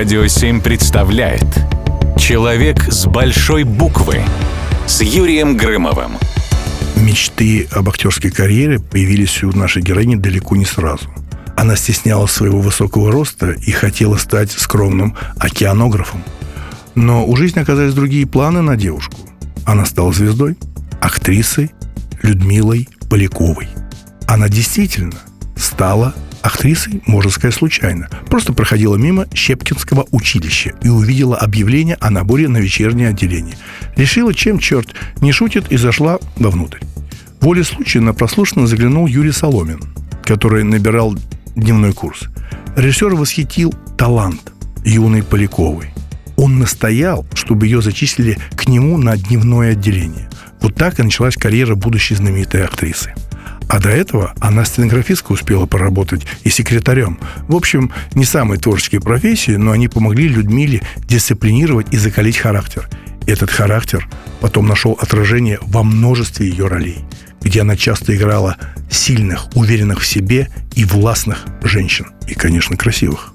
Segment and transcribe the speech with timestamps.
[0.00, 1.44] Радио 7 представляет
[2.18, 4.22] Человек с большой буквы
[4.86, 6.12] с Юрием Грымовым.
[6.96, 11.04] Мечты об актерской карьере появились у нашей героини далеко не сразу.
[11.54, 16.24] Она стеснялась своего высокого роста и хотела стать скромным океанографом.
[16.94, 19.18] Но у жизни оказались другие планы на девушку.
[19.66, 20.56] Она стала звездой,
[21.02, 21.72] актрисой
[22.22, 23.68] Людмилой Поляковой.
[24.26, 25.18] Она действительно
[25.56, 28.08] стала актрисой, можно сказать, случайно.
[28.28, 33.56] Просто проходила мимо Щепкинского училища и увидела объявление о наборе на вечернее отделение.
[33.96, 36.78] Решила, чем черт не шутит, и зашла вовнутрь.
[37.40, 39.80] Воле случая на прослушанно заглянул Юрий Соломин,
[40.24, 41.16] который набирал
[41.56, 42.24] дневной курс.
[42.76, 44.52] Режиссер восхитил талант
[44.84, 45.90] юной Поляковой.
[46.36, 50.30] Он настоял, чтобы ее зачислили к нему на дневное отделение.
[50.60, 53.14] Вот так и началась карьера будущей знаменитой актрисы.
[53.70, 57.20] А до этого она стенографисткой успела поработать и секретарем.
[57.46, 62.88] В общем, не самые творческие профессии, но они помогли Людмиле дисциплинировать и закалить характер.
[63.28, 64.08] Этот характер
[64.40, 67.04] потом нашел отражение во множестве ее ролей,
[67.42, 68.56] где она часто играла
[68.90, 72.06] сильных, уверенных в себе и властных женщин.
[72.26, 73.32] И, конечно, красивых.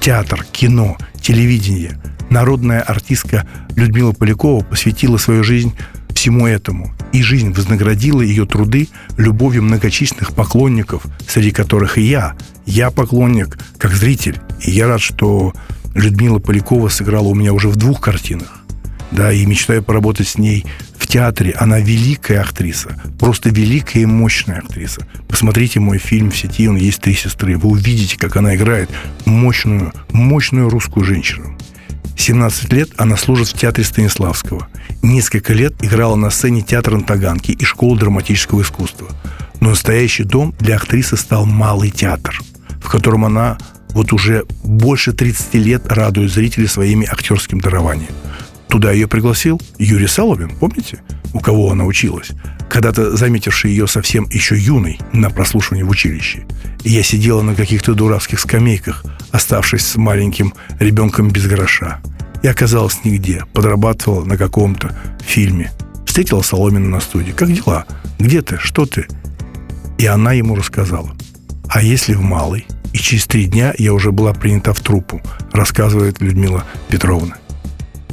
[0.00, 2.02] Театр, кино, телевидение.
[2.30, 5.72] Народная артистка Людмила Полякова посвятила свою жизнь
[6.12, 12.36] всему этому и жизнь вознаградила ее труды любовью многочисленных поклонников, среди которых и я.
[12.66, 14.40] Я поклонник, как зритель.
[14.60, 15.52] И я рад, что
[15.94, 18.62] Людмила Полякова сыграла у меня уже в двух картинах.
[19.10, 20.66] Да, и мечтаю поработать с ней
[20.98, 21.52] в театре.
[21.58, 23.00] Она великая актриса.
[23.18, 25.06] Просто великая и мощная актриса.
[25.28, 27.56] Посмотрите мой фильм в сети, он есть «Три сестры».
[27.56, 28.90] Вы увидите, как она играет
[29.24, 31.56] мощную, мощную русскую женщину.
[32.18, 34.68] 17 лет она служит в театре Станиславского.
[35.02, 39.08] Несколько лет играла на сцене театра на Таганке и школы драматического искусства.
[39.60, 42.40] Но настоящий дом для актрисы стал Малый театр,
[42.82, 43.58] в котором она
[43.90, 48.12] вот уже больше 30 лет радует зрителей своими актерским дарованием.
[48.68, 51.00] Туда ее пригласил Юрий Соломин, помните,
[51.32, 52.30] у кого она училась?
[52.68, 56.46] Когда-то заметивший ее совсем еще юной на прослушивании в училище.
[56.84, 62.00] И я сидела на каких-то дурацких скамейках, оставшись с маленьким ребенком без гроша
[62.42, 65.72] и оказалась нигде, подрабатывала на каком-то фильме.
[66.06, 67.32] Встретила Соломина на студии.
[67.32, 67.86] «Как дела?
[68.18, 68.58] Где ты?
[68.58, 69.06] Что ты?»
[69.98, 71.10] И она ему рассказала.
[71.68, 75.20] «А если в Малой?» И через три дня я уже была принята в труппу,
[75.52, 77.36] рассказывает Людмила Петровна.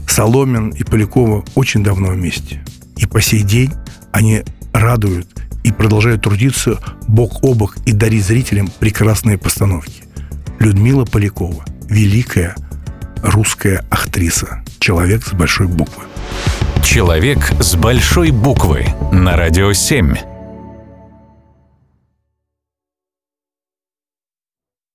[0.08, 2.64] Соломин и Полякова очень давно вместе.
[2.98, 3.72] И по сей день
[4.12, 4.44] они
[4.74, 5.28] радуют
[5.64, 10.04] и продолжают трудиться бок о бок и дарить зрителям прекрасные постановки.
[10.60, 12.56] Людмила Полякова, великая
[13.24, 14.62] русская актриса.
[14.80, 16.04] Человек с большой буквы.
[16.84, 20.35] Человек с большой буквы на радио 7.